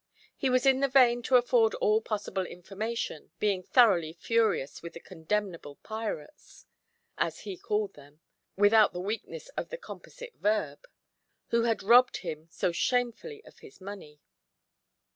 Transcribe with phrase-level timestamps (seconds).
[0.35, 4.99] He was in the vein to afford all possible information, being thoroughly furious with the
[4.99, 6.65] condemnable pirates
[7.19, 8.19] as he called them,
[8.55, 10.85] without the weakness of the composite verb
[11.49, 14.19] who had robbed him so shamefully of his money.